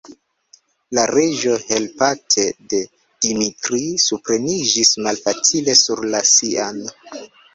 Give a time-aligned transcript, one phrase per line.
[0.97, 2.79] La Reĝo, helpate de
[3.25, 6.83] Dimitri, supreniĝis malfacile sur la sian.